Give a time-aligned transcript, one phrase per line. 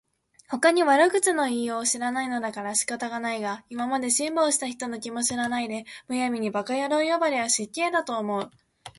[0.49, 8.49] ほかに悪口の言いようを知らないのだから仕方がないが、今まで辛抱した人の気も知らないで、無闇に馬鹿野郎呼ばわりは失敬だと思う